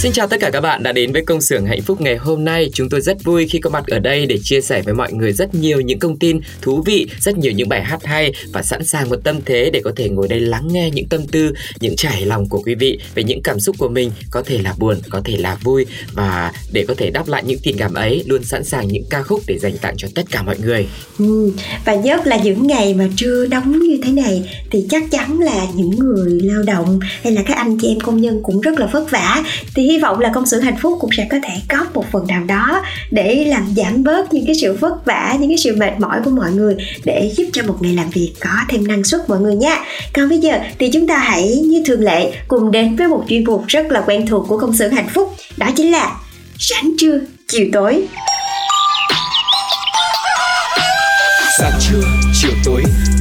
[0.00, 2.44] Xin chào tất cả các bạn đã đến với công xưởng hạnh phúc ngày hôm
[2.44, 2.70] nay.
[2.72, 5.32] Chúng tôi rất vui khi có mặt ở đây để chia sẻ với mọi người
[5.32, 8.84] rất nhiều những thông tin thú vị, rất nhiều những bài hát hay và sẵn
[8.84, 11.96] sàng một tâm thế để có thể ngồi đây lắng nghe những tâm tư, những
[11.96, 14.96] trải lòng của quý vị về những cảm xúc của mình, có thể là buồn,
[15.10, 18.44] có thể là vui và để có thể đáp lại những tình cảm ấy luôn
[18.44, 20.86] sẵn sàng những ca khúc để dành tặng cho tất cả mọi người.
[21.18, 21.52] Ừ,
[21.84, 25.66] và nhất là những ngày mà trưa nóng như thế này thì chắc chắn là
[25.74, 28.86] những người lao động hay là các anh chị em công nhân cũng rất là
[28.86, 31.94] vất vả Tí hy vọng là công sự hạnh phúc cũng sẽ có thể góp
[31.94, 35.58] một phần nào đó để làm giảm bớt những cái sự vất vả, những cái
[35.58, 38.86] sự mệt mỏi của mọi người, để giúp cho một ngày làm việc có thêm
[38.86, 39.76] năng suất mọi người nha.
[40.14, 43.44] Còn bây giờ thì chúng ta hãy như thường lệ cùng đến với một chuyên
[43.44, 46.16] mục rất là quen thuộc của công sự hạnh phúc, đó chính là
[46.58, 47.18] sáng trưa,
[47.48, 48.02] chiều tối.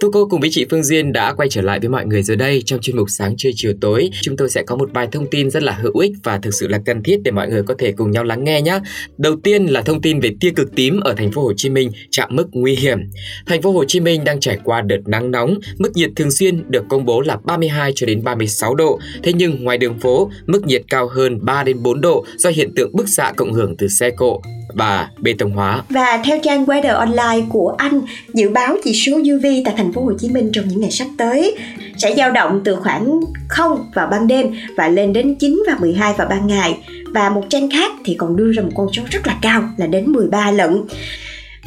[0.00, 2.36] Tu cô cùng với chị Phương Duyên đã quay trở lại với mọi người rồi
[2.36, 4.10] đây trong chuyên mục sáng trưa chiều tối.
[4.22, 6.68] Chúng tôi sẽ có một vài thông tin rất là hữu ích và thực sự
[6.68, 8.80] là cần thiết để mọi người có thể cùng nhau lắng nghe nhé.
[9.18, 11.90] Đầu tiên là thông tin về tia cực tím ở thành phố Hồ Chí Minh
[12.10, 12.98] chạm mức nguy hiểm.
[13.46, 16.70] Thành phố Hồ Chí Minh đang trải qua đợt nắng nóng, mức nhiệt thường xuyên
[16.70, 18.98] được công bố là 32 cho đến 36 độ.
[19.22, 22.74] Thế nhưng ngoài đường phố, mức nhiệt cao hơn 3 đến 4 độ do hiện
[22.74, 24.40] tượng bức xạ cộng hưởng từ xe cộ
[24.74, 25.82] và bê tông hóa.
[25.90, 28.00] Và theo trang Weather Online của Anh,
[28.34, 31.06] dự báo chỉ số UV tại thành phố Hồ Chí Minh trong những ngày sắp
[31.18, 31.56] tới
[31.96, 34.46] sẽ dao động từ khoảng 0 vào ban đêm
[34.76, 36.78] và lên đến 9 và 12 vào ban ngày.
[37.14, 39.86] Và một trang khác thì còn đưa ra một con số rất là cao là
[39.86, 40.82] đến 13 lận.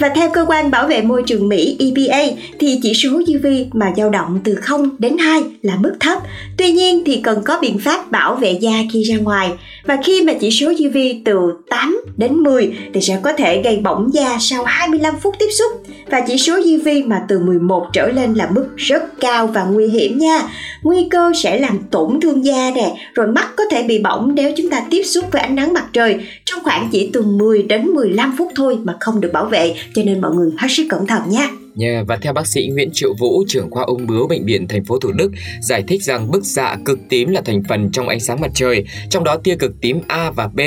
[0.02, 2.24] Và theo cơ quan bảo vệ môi trường Mỹ EPA
[2.60, 6.18] thì chỉ số UV mà dao động từ 0 đến 2 là mức thấp.
[6.58, 9.52] Tuy nhiên thì cần có biện pháp bảo vệ da khi ra ngoài.
[9.86, 11.36] Và khi mà chỉ số UV từ
[11.70, 15.84] 8 đến 10 thì sẽ có thể gây bỏng da sau 25 phút tiếp xúc.
[16.10, 19.88] Và chỉ số UV mà từ 11 trở lên là mức rất cao và nguy
[19.88, 20.42] hiểm nha.
[20.84, 24.54] Nguy cơ sẽ làm tổn thương da nè, rồi mắt có thể bị bỏng nếu
[24.58, 27.86] chúng ta tiếp xúc với ánh nắng mặt trời trong khoảng chỉ từ 10 đến
[27.86, 31.08] 15 phút thôi mà không được bảo vệ cho nên mọi người hết sức cẩn
[31.08, 31.50] thận nha.
[31.80, 34.86] Yeah, và theo bác sĩ Nguyễn Triệu Vũ, trưởng khoa ung bướu bệnh viện thành
[34.86, 35.32] phố Thủ Đức,
[35.62, 38.86] giải thích rằng bức xạ cực tím là thành phần trong ánh sáng mặt trời,
[39.10, 40.60] trong đó tia cực tím A và B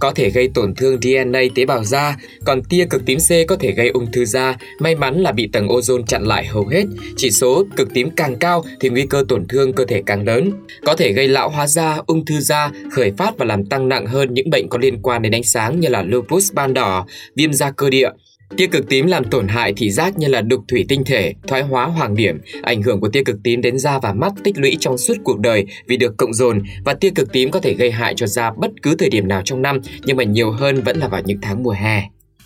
[0.00, 3.56] có thể gây tổn thương DNA tế bào da, còn tia cực tím C có
[3.56, 4.56] thể gây ung thư da.
[4.80, 6.84] May mắn là bị tầng ozone chặn lại hầu hết.
[7.16, 10.52] Chỉ số cực tím càng cao thì nguy cơ tổn thương cơ thể càng lớn,
[10.84, 14.06] có thể gây lão hóa da, ung thư da, khởi phát và làm tăng nặng
[14.06, 17.06] hơn những bệnh có liên quan đến ánh sáng như là lupus ban đỏ,
[17.36, 18.08] viêm da cơ địa.
[18.56, 21.62] Tia cực tím làm tổn hại thị giác như là đục thủy tinh thể, thoái
[21.62, 22.40] hóa hoàng điểm.
[22.62, 25.38] Ảnh hưởng của tia cực tím đến da và mắt tích lũy trong suốt cuộc
[25.40, 28.50] đời vì được cộng dồn và tia cực tím có thể gây hại cho da
[28.50, 31.38] bất cứ thời điểm nào trong năm nhưng mà nhiều hơn vẫn là vào những
[31.42, 32.02] tháng mùa hè.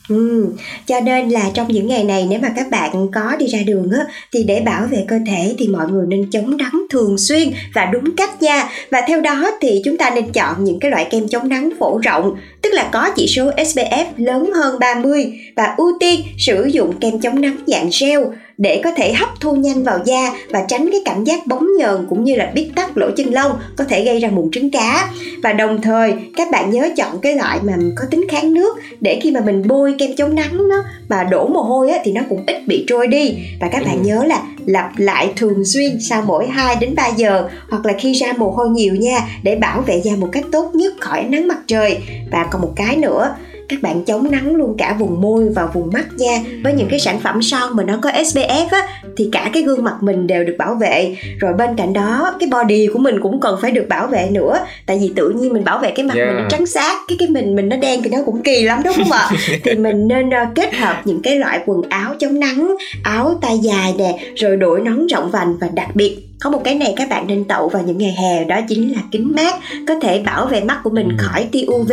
[0.08, 0.46] Ừ,
[0.86, 3.90] cho nên là trong những ngày này nếu mà các bạn có đi ra đường
[3.90, 7.48] á thì để bảo vệ cơ thể thì mọi người nên chống nắng thường xuyên
[7.74, 8.68] và đúng cách nha.
[8.90, 11.98] Và theo đó thì chúng ta nên chọn những cái loại kem chống nắng phổ
[11.98, 16.92] rộng, tức là có chỉ số SPF lớn hơn 30 và ưu tiên sử dụng
[17.00, 18.20] kem chống nắng dạng gel
[18.58, 22.06] để có thể hấp thu nhanh vào da và tránh cái cảm giác bóng nhờn
[22.08, 25.08] cũng như là bít tắc lỗ chân lông có thể gây ra mụn trứng cá.
[25.42, 29.20] Và đồng thời các bạn nhớ chọn cái loại mà có tính kháng nước để
[29.22, 32.20] khi mà mình bôi kem chống nắng nó mà đổ mồ hôi á, thì nó
[32.28, 33.34] cũng ít bị trôi đi.
[33.60, 37.48] Và các bạn nhớ là lặp lại thường xuyên sau mỗi 2 đến 3 giờ
[37.70, 40.70] hoặc là khi ra mồ hôi nhiều nha để bảo vệ da một cách tốt
[40.74, 41.98] nhất khỏi nắng mặt trời.
[42.30, 43.34] Và còn một cái nữa
[43.68, 46.40] các bạn chống nắng luôn cả vùng môi và vùng mắt nha.
[46.64, 49.84] Với những cái sản phẩm son mà nó có SPF á thì cả cái gương
[49.84, 51.16] mặt mình đều được bảo vệ.
[51.38, 54.58] Rồi bên cạnh đó cái body của mình cũng cần phải được bảo vệ nữa.
[54.86, 56.28] Tại vì tự nhiên mình bảo vệ cái mặt yeah.
[56.28, 58.80] mình nó trắng xác cái cái mình mình nó đen thì nó cũng kỳ lắm
[58.84, 59.30] đúng không ạ?
[59.64, 63.58] Thì mình nên uh, kết hợp những cái loại quần áo chống nắng áo tay
[63.58, 67.08] dài nè rồi đội nón rộng vành và đặc biệt có một cái này các
[67.08, 69.54] bạn nên tậu vào những ngày hè đó chính là kính mát
[69.88, 71.14] có thể bảo vệ mắt của mình ừ.
[71.18, 71.92] khỏi tia UV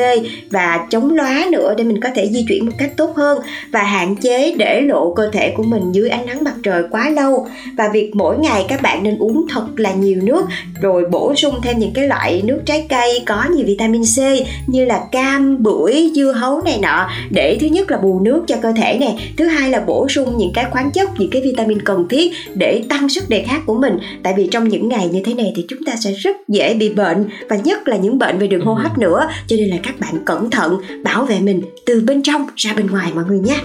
[0.50, 3.40] và chống lóa nữa để mình có thể di chuyển một cách tốt hơn
[3.72, 7.10] và hạn chế để lộ cơ thể của mình dưới ánh nắng mặt trời quá
[7.10, 7.48] lâu.
[7.78, 10.46] Và việc mỗi ngày các bạn nên uống thật là nhiều nước
[10.82, 14.20] rồi bổ sung thêm những cái loại nước trái cây có nhiều vitamin C
[14.68, 17.10] như là cam, bưởi, dưa hấu này nọ.
[17.30, 20.38] Để thứ nhất là bù nước cho cơ thể nè thứ hai là bổ sung
[20.38, 23.76] những cái khoáng chất những cái vitamin cần thiết để tăng sức đề kháng của
[23.76, 23.98] mình.
[24.24, 26.74] Tại tại vì trong những ngày như thế này thì chúng ta sẽ rất dễ
[26.74, 29.28] bị bệnh, và nhất là những bệnh về đường hô hấp nữa.
[29.48, 32.88] Cho nên là các bạn cẩn thận bảo vệ mình từ bên trong ra bên
[32.88, 33.58] ngoài, mọi người nhé.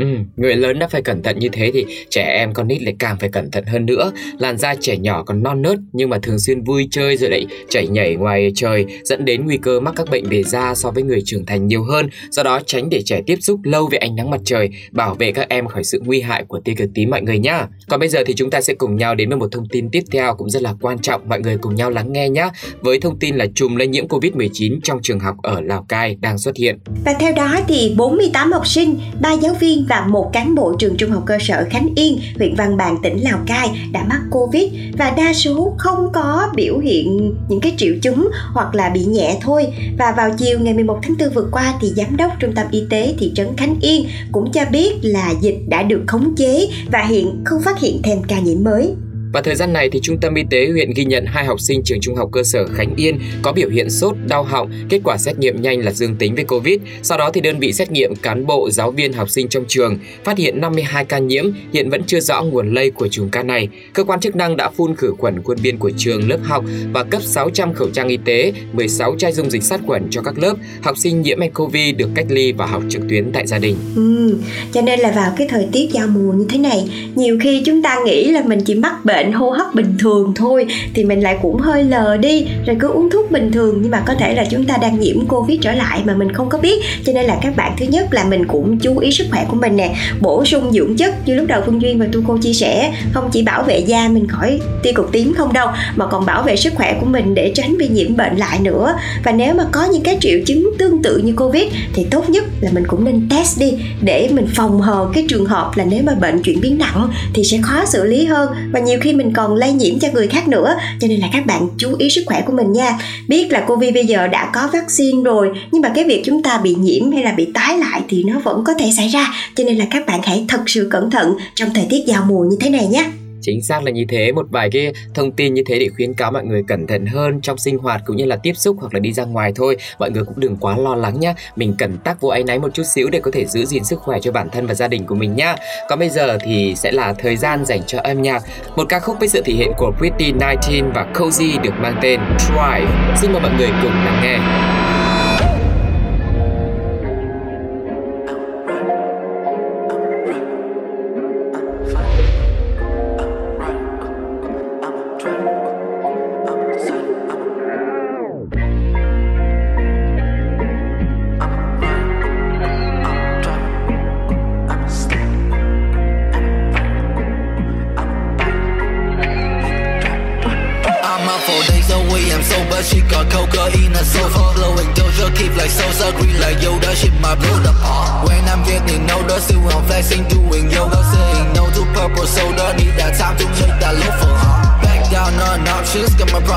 [0.00, 0.06] Ừ,
[0.36, 3.16] người lớn đã phải cẩn thận như thế thì trẻ em con nít lại càng
[3.20, 4.12] phải cẩn thận hơn nữa.
[4.38, 7.46] Làn da trẻ nhỏ còn non nớt nhưng mà thường xuyên vui chơi rồi lại
[7.68, 11.02] chảy nhảy ngoài trời dẫn đến nguy cơ mắc các bệnh về da so với
[11.02, 12.08] người trưởng thành nhiều hơn.
[12.30, 15.32] Do đó tránh để trẻ tiếp xúc lâu với ánh nắng mặt trời, bảo vệ
[15.32, 17.66] các em khỏi sự nguy hại của tia cực tím mọi người nhá.
[17.88, 20.02] Còn bây giờ thì chúng ta sẽ cùng nhau đến với một thông tin tiếp
[20.12, 22.48] theo cũng rất là quan trọng, mọi người cùng nhau lắng nghe nhé.
[22.80, 26.38] Với thông tin là chùm lây nhiễm Covid-19 trong trường học ở Lào Cai đang
[26.38, 26.78] xuất hiện.
[27.04, 30.96] Và theo đó thì 48 học sinh, 3 giáo viên và một cán bộ trường
[30.96, 34.64] trung học cơ sở Khánh Yên, huyện Văn Bàn, tỉnh Lào Cai đã mắc Covid
[34.98, 39.38] và đa số không có biểu hiện những cái triệu chứng hoặc là bị nhẹ
[39.42, 39.66] thôi.
[39.98, 42.82] Và vào chiều ngày 11 tháng 4 vừa qua thì giám đốc trung tâm y
[42.90, 47.02] tế thị trấn Khánh Yên cũng cho biết là dịch đã được khống chế và
[47.02, 48.94] hiện không phát hiện thêm ca nhiễm mới.
[49.32, 51.82] Và thời gian này thì Trung tâm Y tế huyện ghi nhận hai học sinh
[51.84, 55.16] trường trung học cơ sở Khánh Yên có biểu hiện sốt, đau họng, kết quả
[55.16, 56.78] xét nghiệm nhanh là dương tính với Covid.
[57.02, 59.98] Sau đó thì đơn vị xét nghiệm cán bộ, giáo viên, học sinh trong trường
[60.24, 63.68] phát hiện 52 ca nhiễm, hiện vẫn chưa rõ nguồn lây của chùm ca này.
[63.92, 67.04] Cơ quan chức năng đã phun khử khuẩn khuôn viên của trường, lớp học và
[67.04, 70.54] cấp 600 khẩu trang y tế, 16 chai dung dịch sát khuẩn cho các lớp.
[70.82, 73.76] Học sinh nhiễm nCoV được cách ly và học trực tuyến tại gia đình.
[73.96, 74.36] Ừ,
[74.72, 77.82] cho nên là vào cái thời tiết giao mùa như thế này, nhiều khi chúng
[77.82, 81.20] ta nghĩ là mình chỉ mắc bệnh bệnh hô hấp bình thường thôi thì mình
[81.20, 83.78] lại cũng hơi lờ đi, rồi cứ uống thuốc bình thường.
[83.82, 86.48] Nhưng mà có thể là chúng ta đang nhiễm covid trở lại mà mình không
[86.48, 86.82] có biết.
[87.04, 89.56] Cho nên là các bạn thứ nhất là mình cũng chú ý sức khỏe của
[89.56, 92.52] mình nè, bổ sung dưỡng chất như lúc đầu phương duyên và tu cô chia
[92.52, 96.26] sẻ, không chỉ bảo vệ da mình khỏi tia cực tím không đâu, mà còn
[96.26, 98.94] bảo vệ sức khỏe của mình để tránh bị nhiễm bệnh lại nữa.
[99.24, 101.64] Và nếu mà có những cái triệu chứng tương tự như covid
[101.94, 103.72] thì tốt nhất là mình cũng nên test đi,
[104.02, 107.44] để mình phòng hờ cái trường hợp là nếu mà bệnh chuyển biến nặng thì
[107.44, 108.50] sẽ khó xử lý hơn.
[108.72, 110.74] Và nhiều khi khi mình còn lây nhiễm cho người khác nữa.
[111.00, 112.98] Cho nên là các bạn chú ý sức khỏe của mình nha.
[113.28, 116.60] Biết là covid bây giờ đã có vaccine rồi, nhưng mà cái việc chúng ta
[116.62, 119.32] bị nhiễm hay là bị tái lại thì nó vẫn có thể xảy ra.
[119.54, 122.44] Cho nên là các bạn hãy thật sự cẩn thận trong thời tiết giao mùa
[122.44, 123.04] như thế này nhé
[123.40, 124.32] chính xác là như thế.
[124.32, 127.40] Một vài cái thông tin như thế để khuyến cáo mọi người cẩn thận hơn
[127.40, 129.76] trong sinh hoạt cũng như là tiếp xúc hoặc là đi ra ngoài thôi.
[129.98, 131.34] Mọi người cũng đừng quá lo lắng nhá.
[131.56, 134.00] Mình cần tác vô áy náy một chút xíu để có thể giữ gìn sức
[134.00, 135.56] khỏe cho bản thân và gia đình của mình nhá.
[135.88, 138.42] Còn bây giờ thì sẽ là thời gian dành cho âm nhạc.
[138.76, 142.20] Một ca khúc với sự thể hiện của Pretty 19 và Cozy được mang tên
[142.38, 144.89] Drive xin mời mọi người cùng lắng nghe.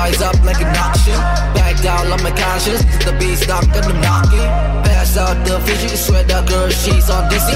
[0.04, 1.18] rise up like an auction.
[1.56, 4.48] Back down on my conscience, the beast knocking, I'm knocking.
[4.84, 7.48] Pass out the vision, sweat that girl, she's on DC.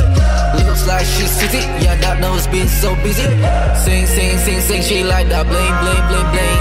[0.56, 3.28] Looks like she's city, yeah, that knows been so busy.
[3.84, 6.60] Sing, sing, sing, sing, she like that bling, bling, bling, bling.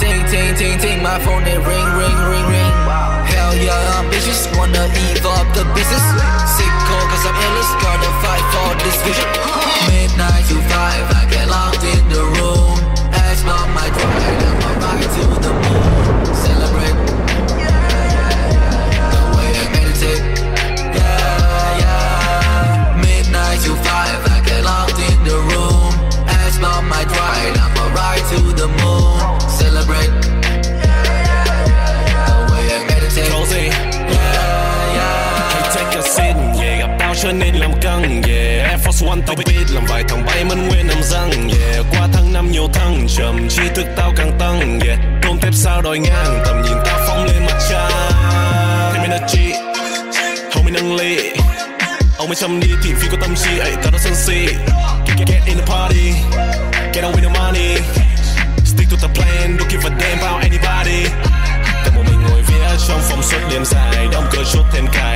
[0.00, 2.74] Ting, ting, ting, ting, my phone, it ring, ring, ring, ring.
[3.30, 5.83] Hell yeah, ambitious, wanna eat up the beat.
[45.64, 46.42] Sao đòi ngang?
[46.44, 47.90] Tầm nhìn ta phóng lên mặt trăng.
[48.92, 49.52] Thêm energy
[50.54, 51.32] homie nâng ly
[52.18, 54.46] ông mới chăm đi thì phi có tâm trí ấy ta đã sân si.
[55.06, 56.12] Get, get, get in the party
[56.92, 57.76] get away the money.
[58.64, 61.10] Stick to the plan don't give a damn about anybody.
[61.64, 62.54] Tại một mình ngồi viết
[62.88, 65.13] trong phòng suốt đêm dài Đóng cửa chốt thêm cài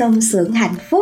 [0.00, 0.99] Công xưởng hạnh phúc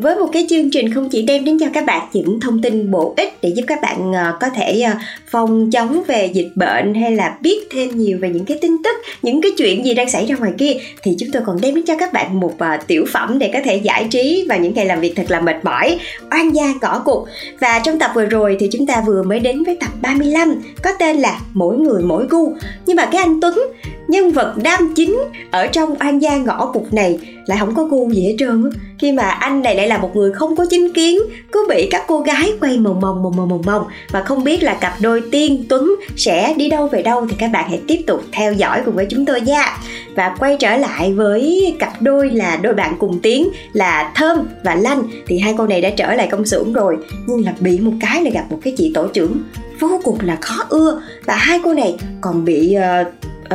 [0.00, 2.90] với một cái chương trình không chỉ đem đến cho các bạn những thông tin
[2.90, 4.92] bổ ích để giúp các bạn ờ, có thể ờ,
[5.30, 8.96] phòng chống về dịch bệnh hay là biết thêm nhiều về những cái tin tức,
[9.22, 11.84] những cái chuyện gì đang xảy ra ngoài kia thì chúng tôi còn đem đến
[11.86, 14.86] cho các bạn một ờ, tiểu phẩm để có thể giải trí và những ngày
[14.86, 15.98] làm việc thật là mệt mỏi,
[16.30, 17.28] oan gia ngõ cụt.
[17.60, 20.90] Và trong tập vừa rồi thì chúng ta vừa mới đến với tập 35 có
[20.98, 22.52] tên là Mỗi người mỗi gu.
[22.86, 23.58] Nhưng mà cái anh Tuấn
[24.08, 25.18] nhân vật nam chính
[25.50, 29.12] ở trong oan gia ngõ cục này lại không có gu gì hết trơn khi
[29.12, 31.18] mà anh này lại là một người không có chính kiến
[31.52, 34.62] cứ bị các cô gái quay mồng mồng mồng mồng mồng mồng và không biết
[34.62, 38.00] là cặp đôi tiên tuấn sẽ đi đâu về đâu thì các bạn hãy tiếp
[38.06, 39.78] tục theo dõi cùng với chúng tôi nha.
[40.14, 44.74] Và quay trở lại với cặp đôi là đôi bạn cùng tiếng là thơm và
[44.74, 45.02] lanh.
[45.26, 48.22] Thì hai cô này đã trở lại công xưởng rồi nhưng là bị một cái
[48.22, 49.42] là gặp một cái chị tổ trưởng
[49.80, 51.02] vô cùng là khó ưa.
[51.24, 53.06] Và hai cô này còn bị uh,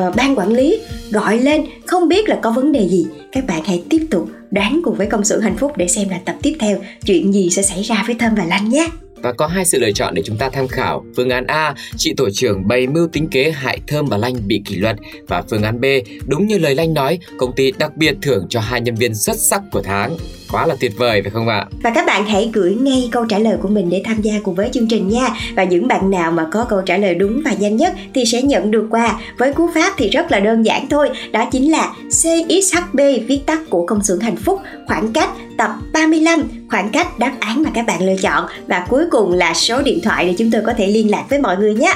[0.08, 0.80] uh, ban quản lý
[1.12, 3.06] gọi lên không biết là có vấn đề gì.
[3.32, 6.20] Các bạn hãy tiếp tục đoán cùng với công sự hạnh phúc để xem là
[6.26, 8.88] tập tiếp theo chuyện gì sẽ xảy ra với thơm và lanh nhé.
[9.24, 11.06] Và có hai sự lựa chọn để chúng ta tham khảo.
[11.16, 14.62] Phương án A, chị tổ trưởng bày mưu tính kế hại Thơm và Lanh bị
[14.66, 14.96] kỷ luật.
[15.28, 15.86] Và phương án B,
[16.28, 19.36] đúng như lời Lanh nói, công ty đặc biệt thưởng cho hai nhân viên xuất
[19.36, 20.18] sắc của tháng.
[20.52, 21.66] Quá là tuyệt vời phải không ạ?
[21.84, 24.56] và các bạn hãy gửi ngay câu trả lời của mình để tham gia cùng
[24.56, 27.54] với chương trình nha và những bạn nào mà có câu trả lời đúng và
[27.60, 30.88] nhanh nhất thì sẽ nhận được quà với cú pháp thì rất là đơn giản
[30.90, 35.72] thôi đó chính là CXHB viết tắt của công xưởng hạnh phúc khoảng cách tập
[35.94, 38.46] 35 khoảng cách đáp án mà các bạn lựa chọn.
[38.68, 41.40] Và cuối cùng là số điện thoại để chúng tôi có thể liên lạc với
[41.40, 41.94] mọi người nhé.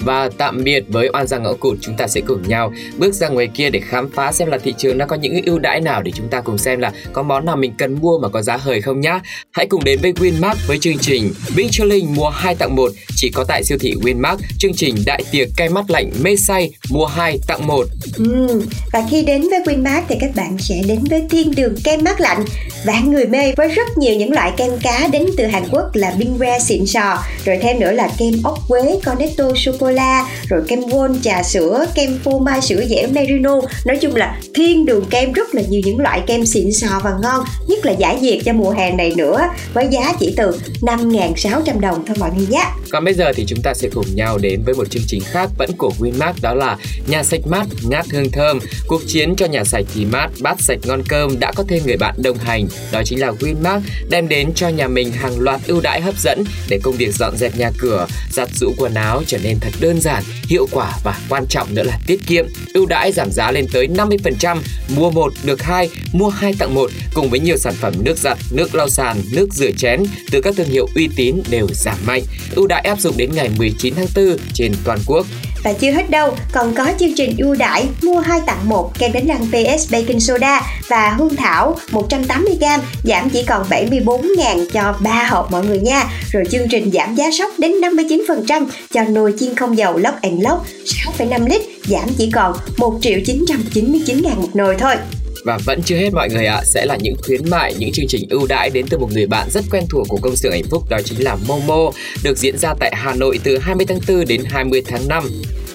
[0.00, 3.28] Và tạm biệt với oan gia ngõ cụt chúng ta sẽ cùng nhau bước ra
[3.28, 6.02] ngoài kia để khám phá xem là thị trường nó có những ưu đãi nào
[6.02, 8.56] để chúng ta cùng xem là có món nào mình cần mua mà có giá
[8.56, 9.20] hời không nhá.
[9.52, 11.70] Hãy cùng đến với Winmart với chương trình Big
[12.14, 15.68] mua 2 tặng 1 chỉ có tại siêu thị Winmart chương trình đại tiệc cay
[15.68, 20.16] mắt lạnh mê say mua 2 tặng 1 Ừ, và khi đến với Winmart thì
[20.20, 22.44] các bạn sẽ đến với thiên đường kem mát lạnh
[22.84, 26.14] vạn người mê với rất nhiều những loại kem cá đến từ Hàn Quốc là
[26.18, 30.80] Bingwe xịn sò rồi thêm nữa là kem ốc quế Cornetto sô la rồi kem
[30.80, 35.32] gold trà sữa kem phô mai sữa dẻo Merino nói chung là thiên đường kem
[35.32, 38.52] rất là nhiều những loại kem xịn sò và ngon nhất là giải nhiệt cho
[38.52, 39.40] mùa hè này nữa
[39.74, 43.62] với giá chỉ từ 5.600 đồng thôi mọi người nhé Còn bây giờ thì chúng
[43.62, 46.76] ta sẽ cùng nhau đến với một chương trình khác vẫn của Winmart đó là
[47.06, 48.58] Nhà sạch mát, ngát hương thơm.
[48.86, 51.96] Cuộc chiến cho nhà sạch thì mát, bát sạch ngon cơm đã có thêm người
[51.96, 52.66] bạn đồng hành.
[52.92, 53.80] Đó chính là Winmart
[54.10, 57.36] đem đến cho nhà mình hàng loạt ưu đãi hấp dẫn để công việc dọn
[57.36, 61.18] dẹp nhà cửa, giặt giũ quần áo trở nên thật đơn giản, hiệu quả và
[61.28, 62.46] quan trọng nữa là tiết kiệm.
[62.74, 64.58] Ưu đãi giảm giá lên tới 50%,
[64.96, 68.38] mua một được hai, mua hai tặng một cùng với nhiều sản phẩm nước giặt,
[68.50, 72.22] nước lau sàn, nước rửa chén từ các thương hiệu uy tín đều giảm mạnh.
[72.54, 75.26] Ưu đãi áp dụng đến ngày 19 tháng 4 trên toàn quốc.
[75.64, 79.12] Và chưa hết đâu, còn có chương trình ưu đãi mua 2 tặng 1 kem
[79.12, 85.24] đánh răng PS Baking Soda và hương thảo 180g giảm chỉ còn 74.000 cho 3
[85.24, 86.04] hộp mọi người nha.
[86.32, 90.42] Rồi chương trình giảm giá sốc đến 59% cho nồi chiên không dầu Lock and
[90.42, 94.94] Lock 6,5 lít giảm chỉ còn 1 triệu 999 ngàn một nồi thôi.
[95.44, 98.06] Và vẫn chưa hết mọi người ạ, à, sẽ là những khuyến mại, những chương
[98.08, 100.68] trình ưu đãi đến từ một người bạn rất quen thuộc của công xưởng hạnh
[100.70, 101.90] phúc đó chính là Momo,
[102.22, 105.24] được diễn ra tại Hà Nội từ 20 tháng 4 đến 20 tháng 5.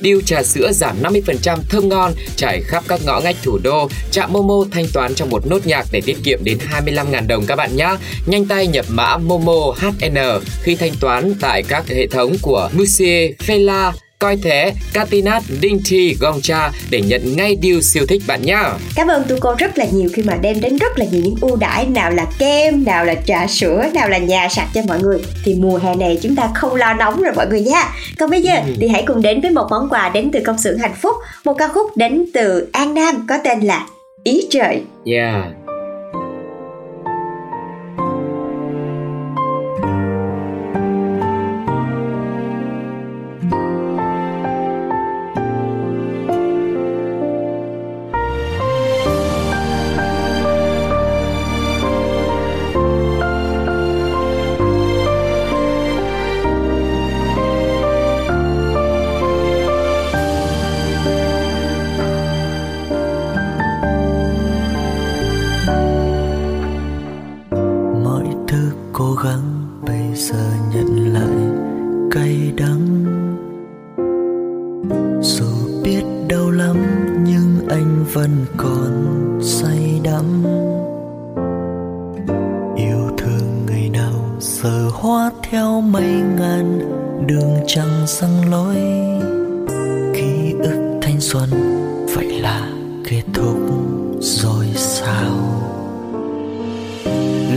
[0.01, 3.89] Deal trà sữa giảm 50% thơm ngon trải khắp các ngõ ngách thủ đô.
[4.11, 7.55] Chạm Momo thanh toán trong một nốt nhạc để tiết kiệm đến 25.000 đồng các
[7.55, 7.95] bạn nhé.
[8.25, 10.17] Nhanh tay nhập mã Momo HN
[10.63, 16.71] khi thanh toán tại các hệ thống của Musier, Fela, coi thế Katinat Dinti Gongcha
[16.89, 18.73] để nhận ngay deal siêu thích bạn nhá.
[18.95, 21.35] Cảm ơn tụi cô rất là nhiều khi mà đem đến rất là nhiều những
[21.41, 24.99] ưu đãi nào là kem, nào là trà sữa, nào là nhà sạch cho mọi
[24.99, 25.17] người.
[25.43, 27.89] Thì mùa hè này chúng ta không lo nóng rồi mọi người nha.
[28.19, 28.73] Còn bây giờ ừ.
[28.79, 31.53] thì hãy cùng đến với một món quà đến từ công xưởng hạnh phúc, một
[31.53, 33.87] ca khúc đến từ An Nam có tên là
[34.23, 34.81] Ý trời.
[35.05, 35.64] Yeah.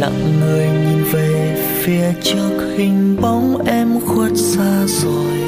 [0.00, 5.38] lặng người nhìn về phía trước, hình bóng em khuất xa rồi.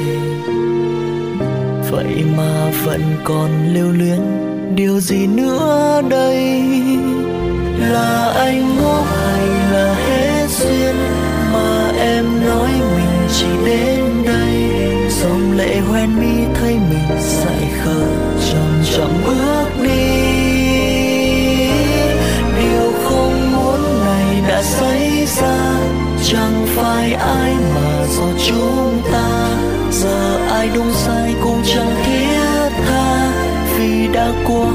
[1.91, 4.19] Vậy mà vẫn còn lưu luyến,
[4.75, 6.63] điều gì nữa đây?
[7.79, 10.95] Là anh ngốc hay là hết duyên
[11.53, 14.71] mà em nói mình chỉ đến đây?
[15.21, 18.03] Dòng lệ hoen mi thấy mình dại khờ,
[18.51, 19.80] chậm chậm bước
[25.31, 29.57] gian chẳng phải ai mà do chúng ta.
[29.91, 33.31] Giờ ai đúng sai cũng chẳng thiết tha,
[33.77, 34.71] vì đã quá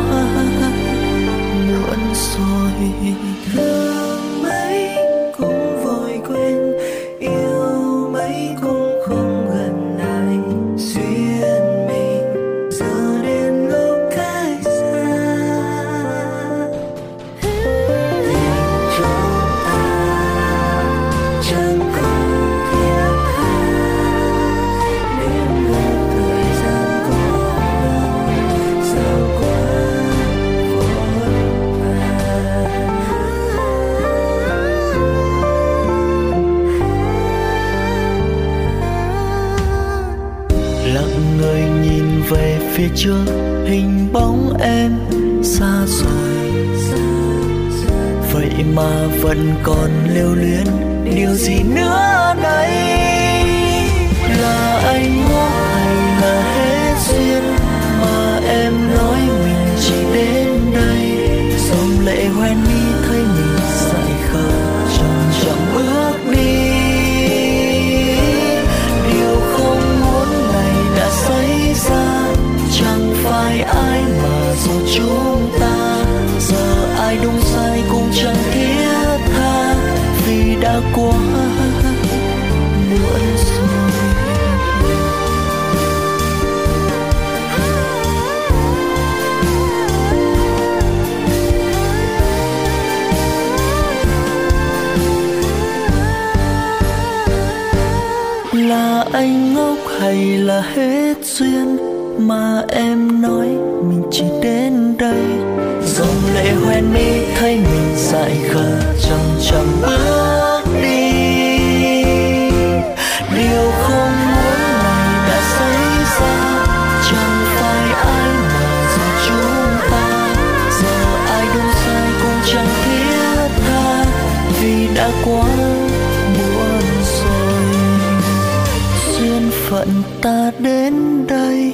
[129.76, 130.94] phận ta đến
[131.28, 131.72] đây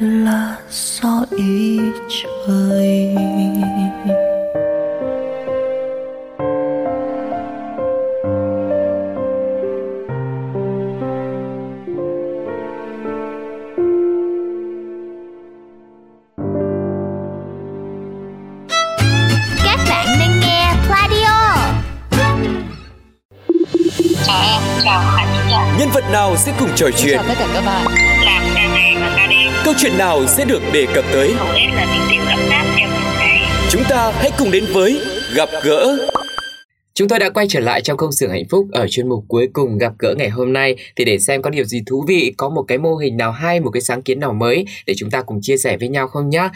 [0.00, 3.16] là do ý trời.
[26.44, 27.18] Sẽ cùng trò chuyện?
[27.28, 27.86] tất cả các bạn
[28.24, 31.32] Làm ca này và ca đêm Câu chuyện nào sẽ được đề cập tới?
[31.32, 31.86] Hầu hết là
[33.70, 35.00] Chúng ta hãy cùng đến với
[35.34, 35.96] Gặp gỡ
[36.94, 39.48] Chúng tôi đã quay trở lại trong công xưởng hạnh phúc ở chuyên mục cuối
[39.52, 42.48] cùng gặp gỡ ngày hôm nay thì để xem có điều gì thú vị, có
[42.48, 45.22] một cái mô hình nào hay, một cái sáng kiến nào mới để chúng ta
[45.22, 46.50] cùng chia sẻ với nhau không nhá.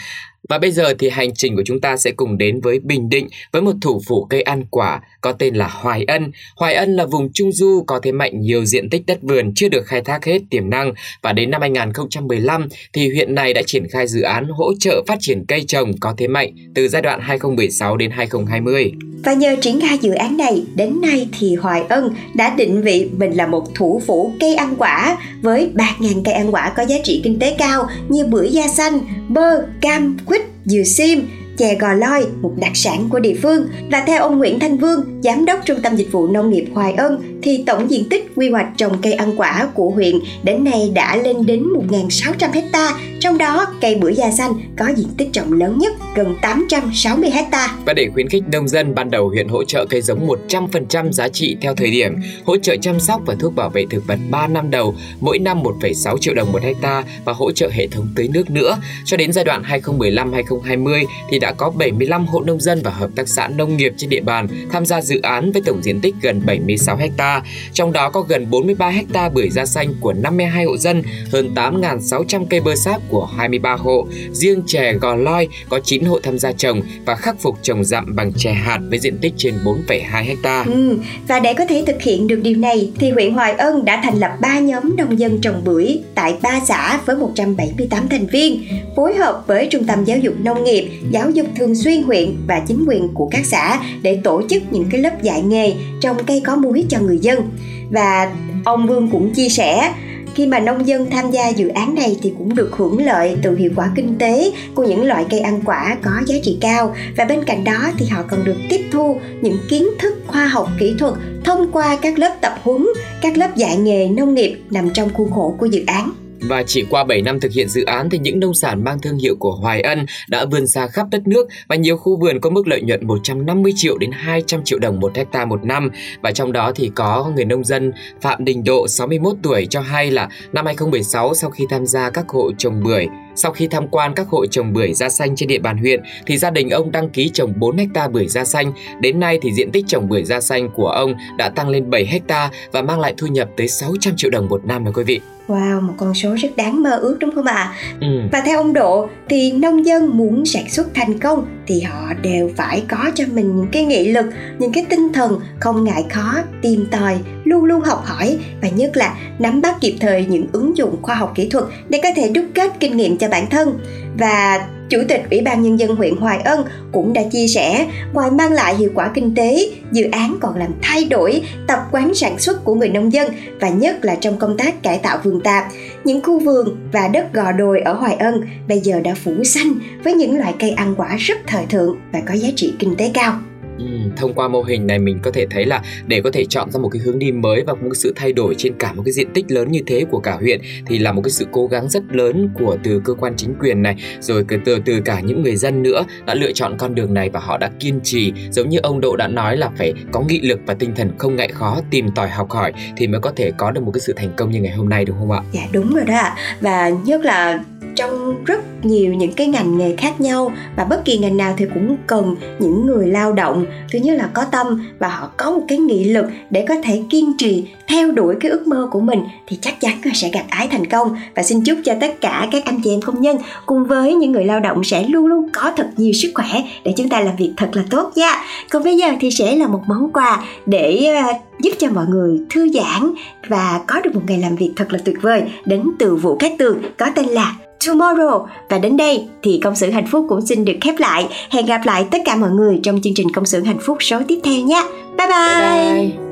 [0.48, 3.28] Và bây giờ thì hành trình của chúng ta sẽ cùng đến với Bình Định
[3.52, 6.32] với một thủ phủ cây ăn quả có tên là Hoài Ân.
[6.56, 9.68] Hoài Ân là vùng trung du có thế mạnh nhiều diện tích đất vườn chưa
[9.68, 13.88] được khai thác hết tiềm năng và đến năm 2015 thì huyện này đã triển
[13.88, 17.20] khai dự án hỗ trợ phát triển cây trồng có thế mạnh từ giai đoạn
[17.22, 18.92] 2016 đến 2020.
[19.24, 23.08] Và nhờ triển khai dự án này, đến nay thì Hoài Ân đã định vị
[23.16, 26.96] mình là một thủ phủ cây ăn quả với 3.000 cây ăn quả có giá
[27.04, 31.18] trị kinh tế cao như bưởi da xanh, bơ, cam, quýt, dừa xiêm,
[31.58, 33.68] chè gò loi, một đặc sản của địa phương.
[33.90, 36.92] Và theo ông Nguyễn Thanh Vương, Giám đốc Trung tâm Dịch vụ Nông nghiệp Hoài
[36.92, 40.90] Ân, thì tổng diện tích quy hoạch trồng cây ăn quả của huyện đến nay
[40.94, 45.52] đã lên đến 1.600 hecta, trong đó cây bưởi da xanh có diện tích trồng
[45.52, 47.76] lớn nhất gần 860 hecta.
[47.86, 51.28] Và để khuyến khích nông dân, ban đầu huyện hỗ trợ cây giống 100% giá
[51.28, 54.46] trị theo thời điểm, hỗ trợ chăm sóc và thuốc bảo vệ thực vật 3
[54.46, 58.28] năm đầu, mỗi năm 1,6 triệu đồng một hecta và hỗ trợ hệ thống tưới
[58.28, 58.78] nước nữa.
[59.04, 63.10] Cho đến giai đoạn 2015-2020 thì đã đã có 75 hộ nông dân và hợp
[63.16, 66.14] tác xã nông nghiệp trên địa bàn tham gia dự án với tổng diện tích
[66.22, 70.76] gần 76 ha, Trong đó có gần 43 ha bưởi da xanh của 52 hộ
[70.76, 74.06] dân, hơn 8.600 cây bơ sáp của 23 hộ.
[74.32, 78.16] Riêng chè gò loi có 9 hộ tham gia trồng và khắc phục trồng dặm
[78.16, 80.64] bằng chè hạt với diện tích trên 4,2 ha.
[80.66, 84.00] Ừ, và để có thể thực hiện được điều này thì huyện Hoài Ân đã
[84.04, 88.62] thành lập 3 nhóm nông dân trồng bưởi tại 3 xã với 178 thành viên,
[88.96, 92.60] phối hợp với Trung tâm Giáo dục Nông nghiệp, Giáo dục Thường xuyên huyện và
[92.68, 96.42] chính quyền của các xã để tổ chức những cái lớp dạy nghề trồng cây
[96.46, 97.50] có múi cho người dân.
[97.90, 98.32] Và
[98.64, 99.92] ông Vương cũng chia sẻ
[100.34, 103.56] khi mà nông dân tham gia dự án này thì cũng được hưởng lợi từ
[103.56, 107.24] hiệu quả kinh tế của những loại cây ăn quả có giá trị cao và
[107.24, 110.94] bên cạnh đó thì họ còn được tiếp thu những kiến thức khoa học kỹ
[110.98, 112.86] thuật thông qua các lớp tập huấn,
[113.22, 116.12] các lớp dạy nghề nông nghiệp nằm trong khuôn khổ của dự án.
[116.40, 119.18] Và chỉ qua 7 năm thực hiện dự án thì những nông sản mang thương
[119.18, 122.50] hiệu của Hoài Ân đã vươn xa khắp đất nước và nhiều khu vườn có
[122.50, 125.90] mức lợi nhuận 150 triệu đến 200 triệu đồng một hecta một năm.
[126.22, 130.10] Và trong đó thì có người nông dân Phạm Đình Độ 61 tuổi, cho hay
[130.10, 133.06] là năm 2016 sau khi tham gia các hộ trồng bưởi
[133.38, 136.38] sau khi tham quan các hộ trồng bưởi da xanh trên địa bàn huyện thì
[136.38, 138.72] gia đình ông đăng ký trồng 4 hecta bưởi da xanh.
[139.00, 142.06] Đến nay thì diện tích trồng bưởi da xanh của ông đã tăng lên 7
[142.06, 145.20] hecta và mang lại thu nhập tới 600 triệu đồng một năm nè quý vị.
[145.48, 147.74] Wow, một con số rất đáng mơ ước đúng không ạ?
[148.00, 148.06] Ừ.
[148.32, 152.50] Và theo ông Độ thì nông dân muốn sản xuất thành công thì họ đều
[152.56, 154.26] phải có cho mình những cái nghị lực,
[154.58, 158.96] những cái tinh thần không ngại khó, tìm tòi, luôn luôn học hỏi và nhất
[158.96, 162.28] là nắm bắt kịp thời những ứng dụng khoa học kỹ thuật để có thể
[162.28, 163.78] đúc kết kinh nghiệm cho bản thân.
[164.18, 168.30] Và Chủ tịch Ủy ban Nhân dân huyện Hoài Ân cũng đã chia sẻ, ngoài
[168.30, 172.38] mang lại hiệu quả kinh tế, dự án còn làm thay đổi tập quán sản
[172.38, 175.64] xuất của người nông dân và nhất là trong công tác cải tạo vườn tạp.
[176.04, 179.74] Những khu vườn và đất gò đồi ở Hoài Ân bây giờ đã phủ xanh
[180.04, 183.10] với những loại cây ăn quả rất thời thượng và có giá trị kinh tế
[183.14, 183.40] cao.
[183.78, 183.84] Ừ,
[184.16, 186.80] thông qua mô hình này mình có thể thấy là để có thể chọn ra
[186.80, 189.12] một cái hướng đi mới và một cái sự thay đổi trên cả một cái
[189.12, 191.88] diện tích lớn như thế của cả huyện thì là một cái sự cố gắng
[191.88, 195.56] rất lớn của từ cơ quan chính quyền này rồi từ từ cả những người
[195.56, 198.78] dân nữa đã lựa chọn con đường này và họ đã kiên trì giống như
[198.78, 201.80] ông Độ đã nói là phải có nghị lực và tinh thần không ngại khó
[201.90, 204.50] tìm tòi học hỏi thì mới có thể có được một cái sự thành công
[204.50, 205.40] như ngày hôm nay đúng không ạ?
[205.52, 206.36] Dạ đúng rồi đó ạ.
[206.60, 207.64] Và nhất là
[207.98, 211.66] trong rất nhiều những cái ngành nghề khác nhau và bất kỳ ngành nào thì
[211.74, 215.62] cũng cần những người lao động thứ nhất là có tâm và họ có một
[215.68, 219.24] cái nghị lực để có thể kiên trì, theo đuổi cái ước mơ của mình,
[219.46, 221.16] thì chắc chắn là sẽ gặt ái thành công.
[221.34, 224.32] Và xin chúc cho tất cả các anh chị em công nhân cùng với những
[224.32, 227.36] người lao động sẽ luôn luôn có thật nhiều sức khỏe để chúng ta làm
[227.36, 228.42] việc thật là tốt nha.
[228.70, 232.38] Còn bây giờ thì sẽ là một món quà để ờ, giúp cho mọi người
[232.50, 233.12] thư giãn
[233.48, 236.52] và có được một ngày làm việc thật là tuyệt vời đến từ Vũ Cát
[236.58, 237.54] Tường có tên là
[237.86, 238.46] Tomorrow.
[238.68, 241.28] Và đến đây thì công sự hạnh phúc cũng xin được khép lại.
[241.50, 244.18] Hẹn gặp lại tất cả mọi người trong chương trình công sự hạnh phúc số
[244.28, 244.84] tiếp theo nhé.
[245.18, 245.36] Bye bye.
[245.60, 246.28] bye, bye.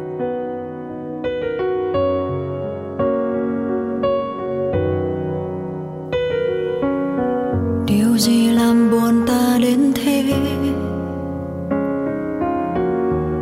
[7.87, 10.25] Điều gì làm buồn ta đến thế?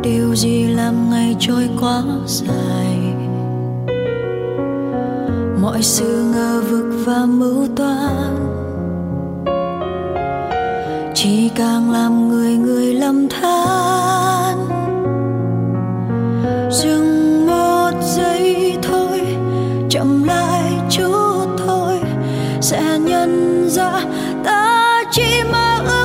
[0.03, 2.94] Điều gì làm ngày trôi quá dài?
[5.75, 8.35] Mọi sự ngờ vực và mưu toan.
[11.13, 14.57] Chỉ càng làm người người lầm than.
[16.71, 19.21] Dừng một giây thôi,
[19.89, 21.99] chậm lại chút thôi,
[22.61, 24.01] sẽ nhận ra
[24.43, 26.04] ta chỉ mơ ước